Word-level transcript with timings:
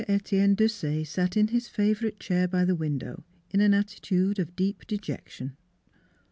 XXIX 0.01 0.07
METIENNE 0.07 0.55
DESAYE 0.55 1.03
sat 1.03 1.37
in 1.37 1.49
his 1.49 1.67
fa 1.67 1.93
vorite 1.93 2.19
chair 2.19 2.47
by 2.47 2.65
the 2.65 2.73
window 2.73 3.23
in 3.51 3.61
an 3.61 3.73
atti 3.73 4.01
tude 4.01 4.39
of 4.39 4.55
deep 4.55 4.87
dejection. 4.87 5.51